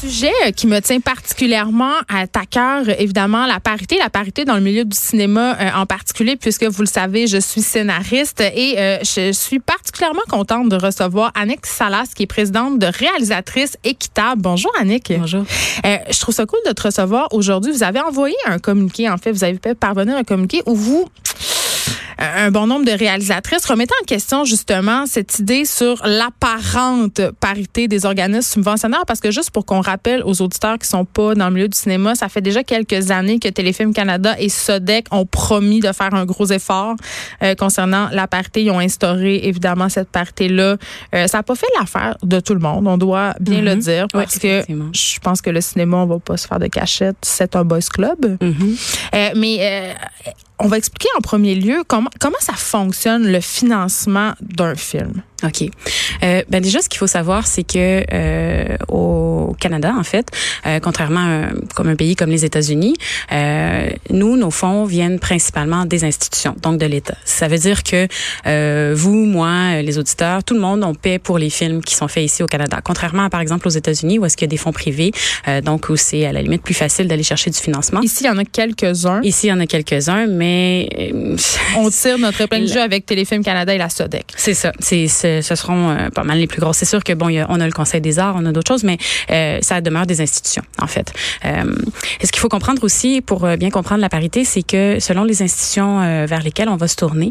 [0.00, 4.60] Sujet qui me tient particulièrement à ta cœur, évidemment, la parité, la parité dans le
[4.60, 8.98] milieu du cinéma euh, en particulier, puisque vous le savez, je suis scénariste et euh,
[9.00, 14.40] je suis particulièrement contente de recevoir Annick Salas, qui est présidente de Réalisatrice Équitable.
[14.42, 15.12] Bonjour Annick.
[15.18, 15.44] Bonjour.
[15.84, 17.72] Euh, je trouve ça cool de te recevoir aujourd'hui.
[17.72, 21.08] Vous avez envoyé un communiqué, en fait, vous avez fait parvenir un communiqué où vous
[22.18, 28.06] un bon nombre de réalisatrices remettant en question justement cette idée sur l'apparente parité des
[28.06, 31.54] organismes subventionnaires parce que juste pour qu'on rappelle aux auditeurs qui sont pas dans le
[31.54, 35.80] milieu du cinéma, ça fait déjà quelques années que Téléfilm Canada et Sodec ont promis
[35.80, 36.94] de faire un gros effort
[37.42, 38.62] euh, concernant la parité.
[38.62, 40.76] Ils ont instauré évidemment cette parité-là.
[41.14, 44.06] Euh, ça n'a pas fait l'affaire de tout le monde, on doit bien le dire,
[44.14, 44.62] Oui, parce que
[44.92, 47.16] je pense que le cinéma, on va pas se faire de cachette.
[47.22, 48.38] C'est un boys club.
[49.14, 49.92] Euh, mais euh,
[50.58, 55.22] on va expliquer en premier lieu comment, comment ça fonctionne le financement d'un film.
[55.44, 55.70] OK.
[56.24, 60.26] Euh, ben déjà, ce qu'il faut savoir, c'est que euh, au Canada, en fait,
[60.66, 62.94] euh, contrairement à un, comme un pays comme les États-Unis,
[63.30, 67.16] euh, nous, nos fonds viennent principalement des institutions, donc de l'État.
[67.24, 68.08] Ça veut dire que
[68.48, 72.08] euh, vous, moi, les auditeurs, tout le monde, on paie pour les films qui sont
[72.08, 72.80] faits ici au Canada.
[72.82, 75.12] Contrairement, à, par exemple, aux États-Unis, où est-ce qu'il y a des fonds privés,
[75.46, 78.00] euh, donc où c'est à la limite plus facile d'aller chercher du financement.
[78.00, 79.20] Ici, il y en a quelques-uns.
[79.22, 81.36] Ici, il y en a quelques-uns, mais euh,
[81.76, 84.26] On tire notre du Le- jeu avec Téléfilm Canada et la Sodec.
[84.36, 84.72] C'est ça.
[84.78, 86.78] C'est, ce seront euh, pas mal les plus grosses.
[86.78, 88.72] C'est sûr que bon, y a- on a le Conseil des arts, on a d'autres
[88.72, 88.98] choses, mais
[89.30, 91.12] euh, ça demeure des institutions en fait.
[91.44, 91.74] Euh,
[92.22, 95.98] ce qu'il faut comprendre aussi pour bien comprendre la parité, c'est que selon les institutions
[96.26, 97.30] vers lesquelles on va se tourner,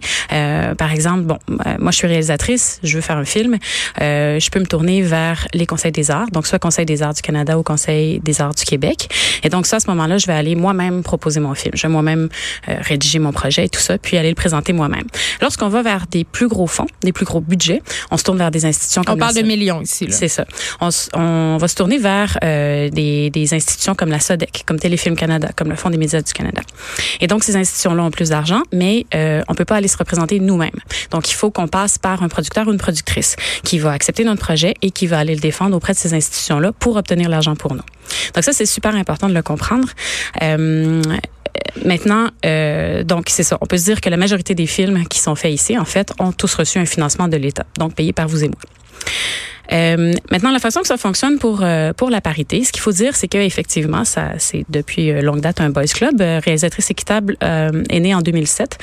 [0.78, 1.38] par exemple, bon,
[1.80, 3.58] moi je suis réalisatrice, je veux faire un film,
[4.00, 7.22] je peux me tourner vers les Conseils des arts, donc soit Conseil des arts du
[7.22, 9.10] Canada ou Conseil des arts du Québec.
[9.44, 11.74] Et donc ça, à ce moment-là, je vais aller moi-même proposer mon film.
[11.76, 12.30] Je vais moi-même
[12.70, 12.76] euh,
[13.08, 15.06] rédiger mon projet et tout ça, puis aller le présenter moi-même.
[15.42, 18.52] Lorsqu'on va vers des plus gros fonds, des plus gros budgets, on se tourne vers
[18.52, 19.58] des institutions On comme parle la de SODEC.
[19.60, 20.08] millions ici.
[20.10, 20.46] C'est ça.
[20.82, 25.16] On, on va se tourner vers euh, des, des institutions comme la SODEC, comme Téléfilm
[25.16, 26.62] Canada, comme le Fonds des médias du Canada.
[27.22, 30.40] Et donc, ces institutions-là ont plus d'argent, mais euh, on peut pas aller se représenter
[30.40, 30.80] nous-mêmes.
[31.12, 34.42] Donc, il faut qu'on passe par un producteur ou une productrice qui va accepter notre
[34.42, 37.74] projet et qui va aller le défendre auprès de ces institutions-là pour obtenir l'argent pour
[37.74, 37.84] nous.
[38.34, 39.88] Donc, ça, c'est super important de le comprendre.
[40.42, 41.02] Euh,
[41.86, 43.58] Maintenant, euh, donc c'est ça.
[43.62, 46.12] On peut se dire que la majorité des films qui sont faits ici, en fait,
[46.20, 48.60] ont tous reçu un financement de l'État, donc payé par vous et moi.
[49.72, 52.92] Euh, maintenant, la façon que ça fonctionne pour euh, pour la parité, ce qu'il faut
[52.92, 56.22] dire, c'est que effectivement, ça c'est depuis euh, longue date un boys club.
[56.22, 58.78] Euh, réalisatrice équitable euh, est née en 2007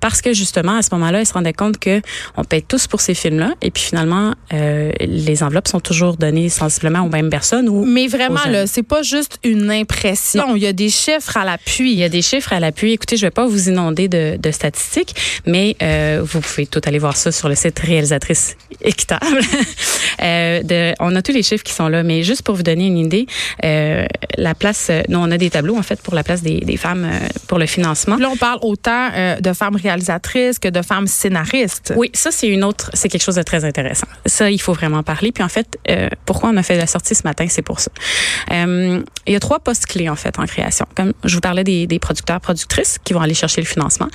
[0.00, 2.00] parce que justement à ce moment-là, elle se rendait compte que
[2.36, 6.48] on paye tous pour ces films-là et puis finalement euh, les enveloppes sont toujours données
[6.48, 10.56] sensiblement aux mêmes personnes ou Mais vraiment, là, c'est pas juste une impression.
[10.56, 11.92] Il y a des chiffres à l'appui.
[11.92, 12.92] Il y a des chiffres à l'appui.
[12.92, 15.14] Écoutez, je vais pas vous inonder de, de statistiques,
[15.46, 19.40] mais euh, vous pouvez tout aller voir ça sur le site réalisatrice équitable.
[20.30, 22.86] Euh, de, on a tous les chiffres qui sont là, mais juste pour vous donner
[22.86, 23.26] une idée,
[23.64, 24.06] euh,
[24.38, 26.76] la place, euh, nous on a des tableaux en fait pour la place des, des
[26.76, 28.16] femmes euh, pour le financement.
[28.16, 31.92] Là, on parle autant euh, de femmes réalisatrices que de femmes scénaristes.
[31.96, 34.06] Oui, ça c'est une autre, c'est quelque chose de très intéressant.
[34.26, 35.32] Ça, il faut vraiment parler.
[35.32, 37.90] Puis en fait, euh, pourquoi on a fait la sortie ce matin, c'est pour ça.
[38.52, 40.86] Euh, il y a trois postes clés en fait en création.
[40.94, 44.08] Comme je vous parlais des, des producteurs, productrices qui vont aller chercher le financement.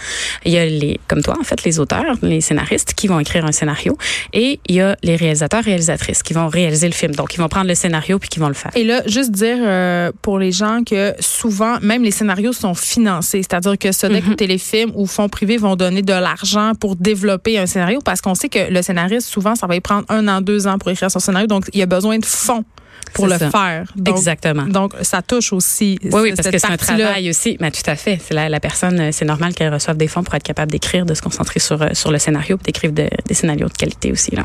[0.45, 3.45] Il y a les, comme toi en fait, les auteurs, les scénaristes qui vont écrire
[3.45, 3.97] un scénario,
[4.33, 7.13] et il y a les réalisateurs, réalisatrices qui vont réaliser le film.
[7.13, 8.71] Donc ils vont prendre le scénario puis qui vont le faire.
[8.75, 13.41] Et là, juste dire euh, pour les gens que souvent, même les scénarios sont financés.
[13.43, 17.65] C'est-à-dire que Sodec ou Téléfilm ou fonds privés vont donner de l'argent pour développer un
[17.65, 20.67] scénario parce qu'on sait que le scénariste, souvent, ça va y prendre un an, deux
[20.67, 21.47] ans pour écrire son scénario.
[21.47, 22.63] Donc, il y a besoin de fonds
[23.13, 23.49] pour le ça.
[23.49, 23.85] faire.
[23.95, 24.63] Donc, Exactement.
[24.63, 25.97] Donc, ça touche aussi.
[26.03, 27.55] Oui, oui, parce que c'est un travail aussi.
[27.61, 28.19] Mais tout à fait.
[28.25, 31.05] C'est la, la personne, euh, c'est normal qu'elle reçoive des fonds pour être capable d'écrire,
[31.05, 34.11] de se concentrer sur, euh, sur le scénario, puis d'écrire de- des scénarios de qualité
[34.11, 34.35] aussi.
[34.35, 34.43] Là.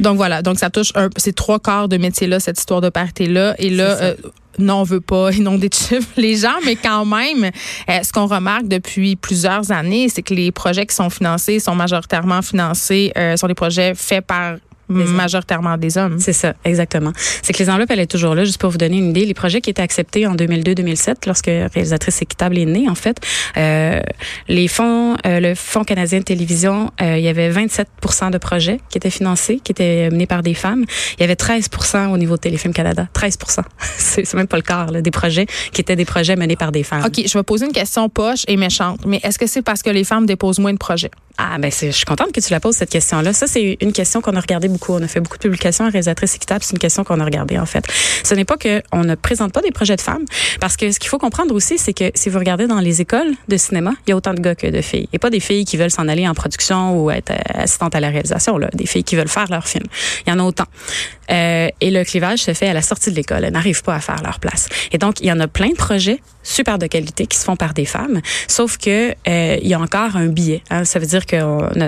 [0.00, 2.90] Donc voilà, donc ça touche un, c'est trois quarts de métier là, cette histoire de
[2.90, 3.54] parité là.
[3.58, 4.14] Et là, euh,
[4.58, 7.50] non, on veut pas inonder de chiffres les gens, mais quand même,
[7.88, 12.42] ce qu'on remarque depuis plusieurs années, c'est que les projets qui sont financés sont majoritairement
[12.42, 14.56] financés, euh, sont des projets faits par
[14.88, 16.18] Des majoritairement des hommes.
[16.20, 17.12] C'est ça, exactement.
[17.42, 19.24] C'est que les enveloppes, elle est toujours là, juste pour vous donner une idée.
[19.24, 23.18] Les projets qui étaient acceptés en 2002-2007, lorsque Réalisatrice Équitable est née, en fait,
[23.56, 24.00] euh,
[24.48, 28.78] les fonds, euh, le Fonds canadien de télévision, euh, il y avait 27% de projets
[28.90, 30.84] qui étaient financés, qui étaient menés par des femmes.
[31.18, 33.08] Il y avait 13% au niveau de Téléfilm Canada.
[33.12, 33.38] 13
[33.98, 36.72] C'est c'est même pas le quart, là, des projets qui étaient des projets menés par
[36.72, 37.04] des femmes.
[37.04, 39.90] OK, je vais poser une question poche et méchante, mais est-ce que c'est parce que
[39.90, 41.10] les femmes déposent moins de projets?
[41.38, 43.34] Ah, ben, je suis contente que tu la poses, cette question-là.
[43.34, 44.94] Ça, c'est une question qu'on a regardée beaucoup.
[44.94, 46.64] On a fait beaucoup de publications à réalisatrice équitable.
[46.64, 47.84] C'est une question qu'on a regardée, en fait.
[48.24, 50.24] Ce n'est pas qu'on ne présente pas des projets de femmes,
[50.60, 53.34] parce que ce qu'il faut comprendre aussi, c'est que si vous regardez dans les écoles
[53.48, 55.08] de cinéma, il y a autant de gars que de filles.
[55.12, 58.00] Et pas des filles qui veulent s'en aller en production ou être euh, assistantes à
[58.00, 58.70] la réalisation, là.
[58.72, 59.84] Des filles qui veulent faire leur film.
[60.26, 60.66] Il y en a autant.
[61.30, 63.44] Euh, et le clivage se fait à la sortie de l'école.
[63.44, 64.68] Elles n'arrivent pas à faire leur place.
[64.90, 67.56] Et donc, il y en a plein de projets super de qualité qui se font
[67.56, 70.62] par des femmes, sauf que euh, il y a encore un biais.
[70.70, 70.84] Hein.
[70.84, 71.36] Ça veut dire que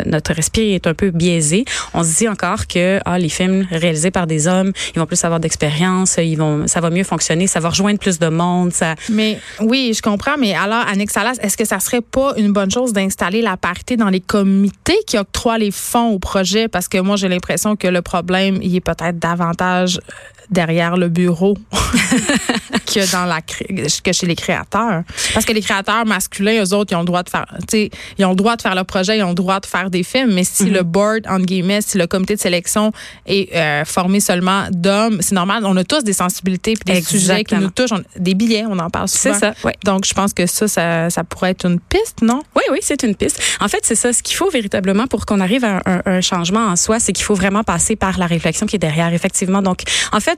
[0.09, 1.65] notre esprit est un peu biaisé.
[1.95, 5.23] On se dit encore que ah, les films réalisés par des hommes, ils vont plus
[5.25, 8.73] avoir d'expérience, ils vont, ça va mieux fonctionner, ça va rejoindre plus de monde.
[8.73, 8.95] Ça...
[9.11, 10.37] Mais oui, je comprends.
[10.39, 13.97] Mais alors, Annick Salas, est-ce que ça serait pas une bonne chose d'installer la parité
[13.97, 16.69] dans les comités qui octroient les fonds au projet?
[16.69, 20.01] Parce que moi, j'ai l'impression que le problème, il est peut-être davantage
[20.51, 21.57] derrière le bureau
[22.87, 25.03] que dans la que chez les créateurs.
[25.35, 28.25] Parce que les créateurs masculins eux autres ils ont le droit de faire tu ils
[28.25, 30.33] ont le droit de faire leur projet ils ont le droit de faire des films.
[30.33, 30.91] Mais si le mhm.
[30.91, 32.93] board entre guillemets si le comité de sélection
[33.27, 35.65] est euh, formé seulement d'hommes c'est normal.
[35.67, 37.99] On a tous des sensibilités puis des sujets qui nous touchent.
[38.17, 39.35] Des billets on en parle souvent.
[39.35, 39.75] c'est ça ouais.
[39.85, 42.43] donc je pense que ça, ça, ça pourrait être une piste non?
[42.57, 43.43] Oui oui c'est une piste.
[43.61, 44.13] En fait c'est ça.
[44.13, 47.25] Ce qu'il faut véritablement pour qu'on arrive à un, un changement en soi c'est qu'il
[47.25, 49.63] faut vraiment passer par la réflexion qui est derrière effectivement.
[49.63, 50.38] Donc en fait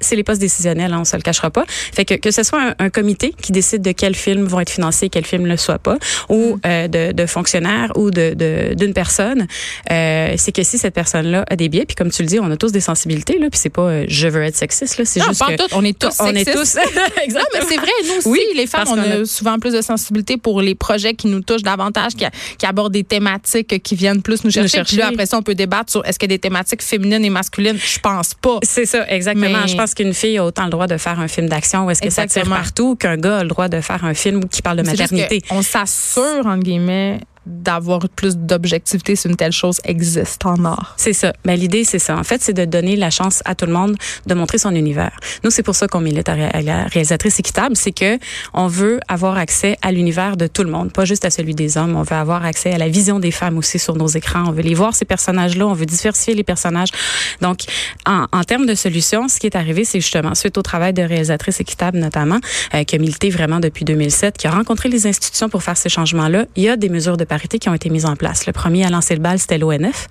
[0.00, 1.64] c'est les postes décisionnels, hein, on se le cachera pas.
[1.68, 5.08] Fait que que ce soit un, comité qui décide de quels films vont être financés,
[5.08, 5.98] quels films ne le soient pas,
[6.28, 6.60] ou mm.
[6.66, 8.34] euh, de, de, fonctionnaires ou de
[8.74, 9.46] d'une personne,
[9.90, 12.50] euh, c'est que si cette personne-là a des biais, puis comme tu le dis, on
[12.50, 15.22] a tous des sensibilités là, puis c'est pas euh, je veux être sexiste là, c'est
[15.22, 16.76] juste que tout, on est tous on est tous
[17.22, 17.44] Exactement.
[17.52, 20.60] mais c'est vrai, nous aussi, oui, les femmes, on a, souvent plus de sensibilité pour
[20.60, 22.24] les projets qui nous touchent davantage, qui,
[22.58, 24.82] qui abordent des thématiques qui viennent plus nous chercher.
[24.84, 27.24] Puis là, après ça, on peut débattre sur est-ce qu'il y a des thématiques féminines
[27.24, 27.78] et masculines.
[27.78, 28.58] Je pense pas.
[28.62, 29.66] C'est ça, exactement.
[29.66, 32.02] Je pense qu'une fille a autant le droit de faire un film d'action ou est-ce
[32.02, 34.78] que ça tire partout qu'un gars a le droit de faire un film qui parle
[34.78, 35.42] de maternité?
[35.50, 40.94] on s'assure, entre guillemets, d'avoir plus d'objectivité si une telle chose existe en art.
[40.96, 41.32] C'est ça.
[41.44, 42.16] Mais ben, l'idée, c'est ça.
[42.16, 43.96] En fait, c'est de donner la chance à tout le monde
[44.26, 45.18] de montrer son univers.
[45.44, 48.18] Nous, c'est pour ça qu'on milite à la réalisatrice équitable, c'est que
[48.54, 51.76] on veut avoir accès à l'univers de tout le monde, pas juste à celui des
[51.76, 51.96] hommes.
[51.96, 54.44] On veut avoir accès à la vision des femmes aussi sur nos écrans.
[54.48, 55.66] On veut les voir, ces personnages-là.
[55.66, 56.90] On veut diversifier les personnages.
[57.40, 57.60] Donc,
[58.06, 61.60] en, termes de solutions, ce qui est arrivé, c'est justement, suite au travail de réalisatrice
[61.60, 62.38] équitable notamment,
[62.74, 65.88] euh, qui a milité vraiment depuis 2007, qui a rencontré les institutions pour faire ces
[65.88, 68.46] changements-là, il y a des mesures de qui ont été mises en place.
[68.46, 70.08] Le premier à lancer le bal, c'était l'ONF,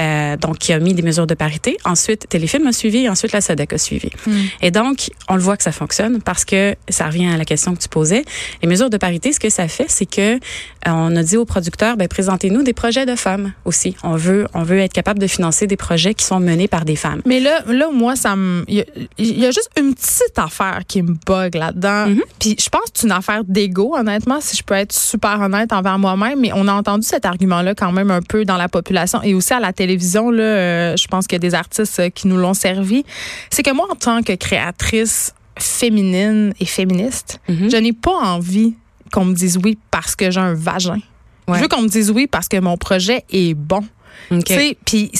[0.00, 1.76] euh, donc qui a mis des mesures de parité.
[1.84, 4.10] Ensuite, Téléfilm a suivi, et ensuite la SEDEC a suivi.
[4.26, 4.32] Hmm.
[4.62, 7.74] Et donc, on le voit que ça fonctionne parce que ça revient à la question
[7.74, 8.24] que tu posais.
[8.62, 10.38] Les mesures de parité, ce que ça fait, c'est que euh,
[10.86, 13.96] on a dit aux producteurs, ben présentez-nous des projets de femmes aussi.
[14.02, 16.96] On veut, on veut être capable de financer des projets qui sont menés par des
[16.96, 17.22] femmes.
[17.26, 18.84] Mais là, là, moi, ça me, il
[19.18, 22.08] y, a juste une petite affaire qui me bug là-dedans.
[22.08, 22.20] Mm-hmm.
[22.38, 25.72] Puis je pense que c'est une affaire d'ego, honnêtement, si je peux être super honnête
[25.72, 26.40] envers moi-même.
[26.40, 29.52] Mais on a entendu cet argument-là quand même un peu dans la population et aussi
[29.52, 30.30] à la télévision.
[30.30, 33.04] Là, euh, je pense qu'il y a des artistes euh, qui nous l'ont servi.
[33.50, 37.70] C'est que moi, en tant que créatrice féminine et féministe, mhm.
[37.70, 38.74] je n'ai pas envie
[39.12, 40.98] qu'on me dise oui parce que j'ai un vagin.
[41.46, 43.84] Je veux qu'on me dise oui parce que mon projet est bon.
[44.30, 45.12] Puis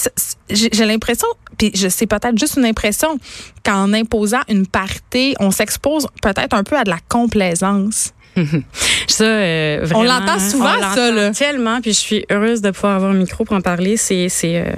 [0.49, 1.29] j'ai l'impression,
[1.59, 3.19] puis je sais peut-être juste une impression
[3.63, 8.14] qu'en imposant une parité, on s'expose peut-être un peu à de la complaisance.
[9.07, 11.11] ça, euh, vraiment, on l'entend souvent, ça.
[11.11, 11.31] Là.
[11.31, 13.97] Tellement, puis je suis heureuse de pouvoir avoir un micro pour en parler.
[13.97, 14.73] C'est, c'est, euh,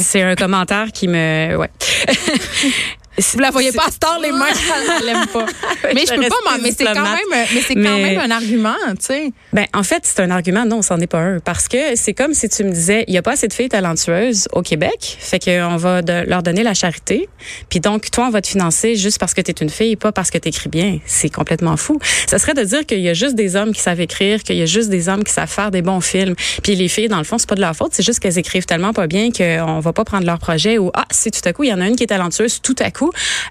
[0.00, 1.70] c'est un commentaire qui me, ouais.
[3.18, 4.46] Si vous la voyez pas à les mains,
[4.98, 5.46] elle l'aime pas.
[5.94, 9.06] mais je peux pas, mais c'est quand même, mais c'est quand même un argument, tu
[9.06, 9.32] sais.
[9.52, 11.38] Ben, en fait, c'est un argument, non, c'en est pas un.
[11.40, 13.68] Parce que c'est comme si tu me disais, il y a pas assez de filles
[13.68, 17.28] talentueuses au Québec, fait qu'on va leur donner la charité.
[17.68, 20.12] Puis donc, toi, on va te financer juste parce que tu es une fille, pas
[20.12, 20.98] parce que tu écris bien.
[21.04, 21.98] C'est complètement fou.
[22.26, 24.62] Ça serait de dire qu'il y a juste des hommes qui savent écrire, qu'il y
[24.62, 26.34] a juste des hommes qui savent faire des bons films.
[26.62, 28.66] Puis les filles, dans le fond, c'est pas de leur faute, c'est juste qu'elles écrivent
[28.66, 31.64] tellement pas bien qu'on va pas prendre leur projet ou, ah, si tout à coup,
[31.64, 33.01] il y en a une qui est talentueuse, tout à coup,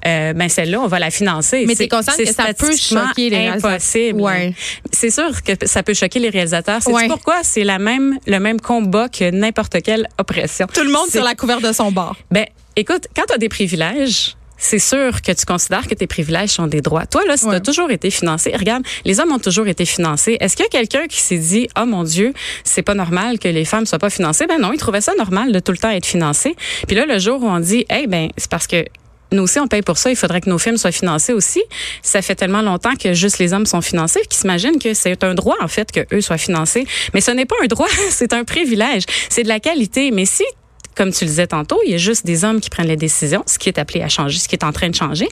[0.05, 1.65] euh, ben celle-là, on va la financer.
[1.67, 4.21] Mais tu es consciente que ça peut choquer les impossible.
[4.21, 4.53] Ouais.
[4.91, 6.81] C'est sûr que ça peut choquer les réalisateurs.
[6.81, 7.39] C'est pourquoi?
[7.43, 10.67] C'est la même le même combat que n'importe quelle oppression.
[10.73, 12.15] Tout le monde sur la couverture de son bord.
[12.29, 16.51] Ben écoute, quand tu as des privilèges, c'est sûr que tu considères que tes privilèges
[16.51, 17.07] sont des droits.
[17.07, 20.37] Toi, là, si tu as toujours été financé, regarde, les hommes ont toujours été financés.
[20.39, 23.47] Est-ce qu'il y a quelqu'un qui s'est dit, oh mon Dieu, c'est pas normal que
[23.47, 24.45] les femmes soient pas financées?
[24.45, 26.55] Ben non, ils trouvaient ça normal de tout le temps être financés.
[26.87, 28.85] Puis là, le jour où on dit, eh ben, c'est parce que
[29.31, 30.09] nous aussi, on paye pour ça.
[30.09, 31.61] Il faudrait que nos films soient financés aussi.
[32.01, 35.33] Ça fait tellement longtemps que juste les hommes sont financés qu'ils s'imaginent que c'est un
[35.33, 36.85] droit, en fait, que eux soient financés.
[37.13, 39.03] Mais ce n'est pas un droit, c'est un privilège.
[39.29, 40.11] C'est de la qualité.
[40.11, 40.43] Mais si
[40.95, 43.43] comme tu le disais tantôt, il y a juste des hommes qui prennent les décisions,
[43.47, 45.27] ce qui est appelé à changer, ce qui est en train de changer.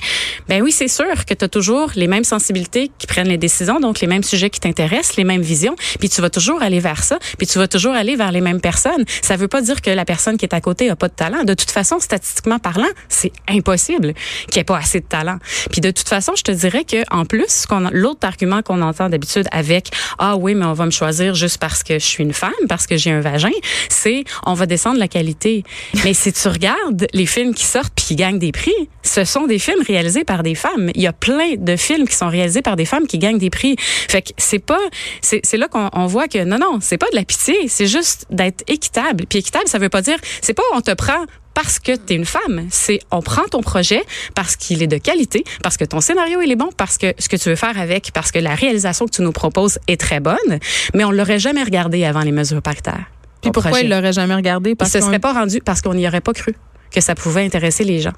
[0.48, 3.80] Ben oui, c'est sûr que tu as toujours les mêmes sensibilités qui prennent les décisions,
[3.80, 7.04] donc les mêmes sujets qui t'intéressent, les mêmes visions, puis tu vas toujours aller vers
[7.04, 9.06] ça, puis tu vas toujours aller vers les mêmes personnes.
[9.22, 11.44] Ça veut pas dire que la personne qui est à côté a pas de talent.
[11.44, 14.14] De toute façon, statistiquement parlant, c'est impossible
[14.50, 15.38] qu'il n'y ait pas assez de talent.
[15.72, 19.48] Puis de toute façon, je te dirais que en plus, l'autre argument qu'on entend d'habitude
[19.52, 22.52] avec ah oui, mais on va me choisir juste parce que je suis une femme,
[22.68, 23.50] parce que j'ai un vagin,
[23.90, 25.49] c'est on va descendre la qualité.
[26.04, 29.48] Mais si tu regardes les films qui sortent puis qui gagnent des prix, ce sont
[29.48, 30.92] des films réalisés par des femmes.
[30.96, 33.50] Il y a plein de films qui sont réalisés par des femmes qui gagnent des
[33.50, 33.76] prix.
[33.78, 34.80] Fait que c'est pas
[35.22, 38.64] c'est là qu'on voit que non non, c'est pas de la pitié, c'est juste d'être
[38.68, 39.26] équitable.
[39.28, 42.16] Puis équitable, ça veut pas dire c'est pas on te prend parce que tu es
[42.16, 42.68] une femme.
[42.70, 44.04] C'est on prend ton projet
[44.36, 47.28] parce qu'il est de qualité, parce que ton scénario il est bon, parce que ce
[47.28, 50.20] que tu veux faire avec, parce que la réalisation que tu nous proposes est très
[50.20, 50.60] bonne,
[50.94, 53.06] mais on l'aurait jamais regardé avant les mesures paritaires.
[53.42, 54.76] Puis pourquoi il l'aurait jamais regardé?
[54.76, 56.56] Parce il se serait pas rendu parce qu'on n'y aurait pas cru
[56.92, 58.14] que ça pouvait intéresser les gens.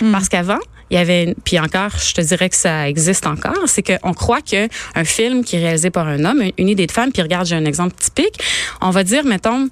[0.00, 0.12] Hmm.
[0.12, 0.58] Parce qu'avant,
[0.90, 4.40] il y avait, puis encore, je te dirais que ça existe encore, c'est qu'on croit
[4.40, 7.46] que un film qui est réalisé par un homme, une idée de femme, puis regarde,
[7.46, 8.40] j'ai un exemple typique,
[8.80, 9.68] on va dire, mettons,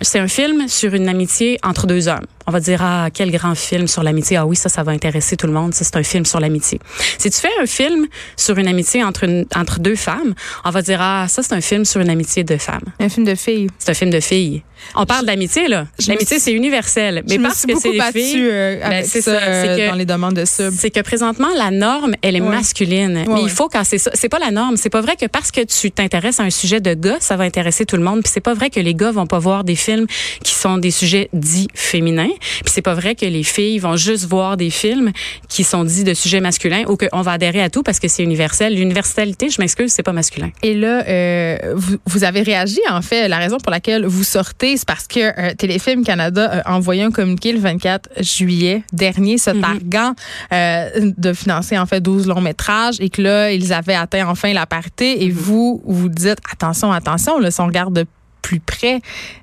[0.00, 2.26] c'est un film sur une amitié entre deux hommes.
[2.46, 4.36] On va dire, ah, quel grand film sur l'amitié.
[4.36, 5.74] Ah oui, ça, ça va intéresser tout le monde.
[5.74, 6.78] Ça, c'est un film sur l'amitié.
[7.18, 10.34] Si tu fais un film sur une amitié entre, une, entre deux femmes,
[10.64, 12.84] on va dire, ah, ça, c'est un film sur une amitié de femmes.
[13.00, 13.68] Un film de filles.
[13.78, 14.62] C'est un film de filles.
[14.94, 15.86] On parle d'amitié, là.
[16.06, 17.22] L'amitié, c'est universel.
[17.28, 18.40] Mais parce que c'est des filles.
[18.42, 20.72] Euh, ben, c'est ça, euh, dans les demandes de sub.
[20.76, 23.24] C'est que présentement, la norme, elle est masculine.
[23.28, 24.10] mais il faut quand c'est ça.
[24.14, 24.76] C'est pas la norme.
[24.76, 27.44] C'est pas vrai que parce que tu t'intéresses à un sujet de gars, ça va
[27.44, 28.22] intéresser tout le monde.
[28.22, 30.06] Puis c'est pas vrai que les gars vont pas voir des films
[30.42, 32.28] qui sont des sujets dits féminins.
[32.40, 35.12] Puis c'est pas vrai que les filles vont juste voir des films
[35.48, 38.22] qui sont dits de sujets masculins ou qu'on va adhérer à tout parce que c'est
[38.22, 38.74] universel.
[38.74, 40.50] L'universalité, je m'excuse, c'est pas masculin.
[40.62, 44.76] Et là, euh, vous, vous, avez réagi, en fait, la raison pour laquelle vous sortez,
[44.76, 49.50] c'est parce que euh, Téléfilm Canada a envoyé un communiqué le 24 juillet dernier se
[49.50, 49.60] mhm.
[49.60, 50.14] targuant
[50.52, 54.52] euh, de financer, en fait, 12 longs métrages et que là, ils avaient atteint enfin
[54.52, 55.34] la parité et mhm.
[55.34, 58.06] vous, vous dites, attention, attention, là, si on regarde de
[58.46, 59.00] plus près,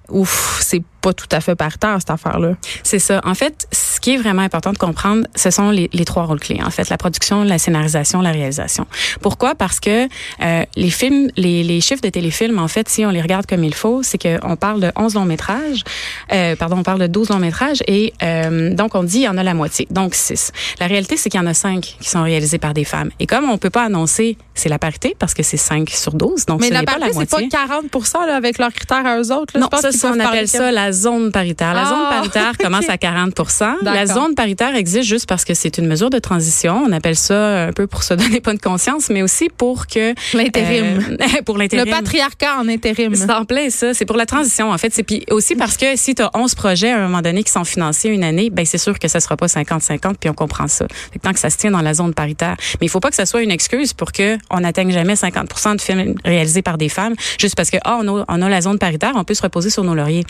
[0.07, 2.55] ouf, c'est pas tout à fait par cette affaire-là.
[2.83, 3.19] C'est ça.
[3.25, 6.39] En fait, ce qui est vraiment important de comprendre, ce sont les, les, trois rôles
[6.39, 6.61] clés.
[6.63, 8.87] En fait, la production, la scénarisation, la réalisation.
[9.21, 9.55] Pourquoi?
[9.55, 10.07] Parce que
[10.41, 13.65] euh, les films, les, les, chiffres de téléfilms, en fait, si on les regarde comme
[13.65, 15.83] il faut, c'est qu'on parle de 11 longs métrages,
[16.31, 19.27] euh, pardon, on parle de 12 longs métrages et euh, donc on dit il y
[19.27, 20.51] en a la moitié, donc 6.
[20.79, 23.09] La réalité, c'est qu'il y en a 5 qui sont réalisés par des femmes.
[23.19, 26.45] Et comme on peut pas annoncer, c'est la parité parce que c'est 5 sur 12,
[26.45, 27.85] donc Mais la parité, c'est pas 40
[28.27, 29.57] là, avec leurs critères à eux autres.
[29.57, 31.73] Là, non, ça, on appelle ça la zone paritaire.
[31.73, 35.77] La zone ah, paritaire commence à 40% La zone paritaire existe juste parce que c'est
[35.77, 36.83] une mesure de transition.
[36.85, 40.13] On appelle ça un peu pour se donner pas de conscience, mais aussi pour que
[40.35, 41.17] l'intérim.
[41.19, 41.85] Euh, pour l'intérim.
[41.85, 43.15] Le patriarcat en intérim.
[43.15, 43.93] C'est en plein ça.
[43.93, 44.93] C'est pour la transition en fait.
[44.93, 47.51] C'est puis aussi parce que si tu as 11 projets à un moment donné qui
[47.51, 50.67] sont financés une année, ben c'est sûr que ça sera pas 50-50 puis on comprend
[50.67, 50.85] ça.
[51.21, 52.55] tant que ça se tient dans la zone paritaire.
[52.79, 55.75] Mais il faut pas que ça soit une excuse pour que on n'atteigne jamais 50
[55.75, 59.13] de films réalisés par des femmes juste parce que oh, on, a, la zone paritaire,
[59.15, 60.25] on peut se reposer sur nos lauriers.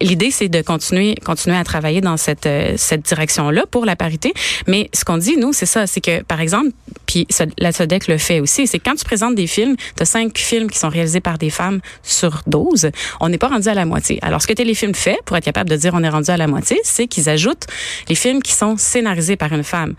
[0.00, 4.32] L'idée, c'est de continuer, continuer à travailler dans cette, euh, direction-là pour la parité.
[4.66, 6.70] Mais ce qu'on dit, nous, c'est ça, c'est que, par exemple,
[7.06, 7.26] puis
[7.58, 10.70] la SODEC le fait aussi, c'est quand tu présentes des films, tu as cinq films
[10.70, 12.90] qui sont réalisés par des femmes sur 12,
[13.20, 14.18] on n'est pas rendu à la moitié.
[14.22, 16.46] Alors, ce que Téléfilm fait, pour être capable de dire on est rendu à la
[16.46, 17.66] moitié, c'est qu'ils ajoutent
[18.08, 19.94] les films qui sont scénarisés par une femme.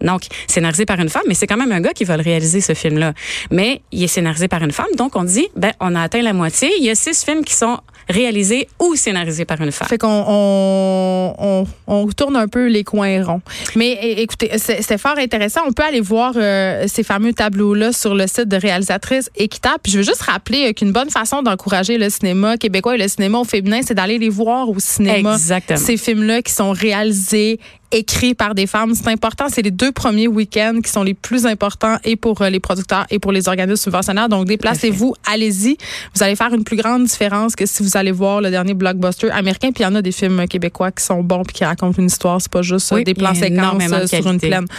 [0.00, 2.60] Donc, scénarisé par une femme, mais c'est quand même un gars qui va le réaliser,
[2.60, 3.14] ce film-là.
[3.50, 6.32] Mais il est scénarisé par une femme, donc on dit, ben, on a atteint la
[6.32, 6.70] moitié.
[6.78, 9.88] Il y a six films qui sont réalisé ou scénarisé par une femme.
[9.88, 13.42] Fait qu'on on, on, on, tourne un peu les coins ronds.
[13.76, 15.60] Mais écoutez, c'est fort intéressant.
[15.66, 19.78] On peut aller voir euh, ces fameux tableaux-là sur le site de réalisatrice Équitable.
[19.82, 23.08] Puis je veux juste rappeler euh, qu'une bonne façon d'encourager le cinéma québécois et le
[23.08, 25.34] cinéma au féminin, c'est d'aller les voir au cinéma.
[25.34, 25.78] Exactement.
[25.78, 27.58] Ces films-là qui sont réalisés
[27.94, 28.94] écrits par des femmes.
[28.94, 29.46] C'est important.
[29.48, 33.06] C'est les deux premiers week-ends qui sont les plus importants et pour euh, les producteurs
[33.10, 34.28] et pour les organismes subventionnaires.
[34.28, 35.76] Donc, déplacez-vous, allez-y.
[36.14, 39.30] Vous allez faire une plus grande différence que si vous allez voir le dernier blockbuster
[39.30, 39.72] américain.
[39.72, 42.06] Puis il y en a des films québécois qui sont bons puis qui racontent une
[42.06, 42.40] histoire.
[42.40, 44.66] C'est pas juste euh, des plans séquences euh, sur une plaine.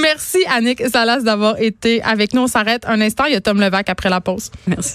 [0.00, 2.42] Merci, Annick Salas, d'avoir été avec nous.
[2.42, 3.24] On s'arrête un instant.
[3.26, 4.50] Il y a Tom Levac après la pause.
[4.66, 4.94] Merci.